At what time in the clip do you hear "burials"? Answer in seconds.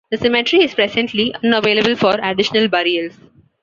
2.69-3.13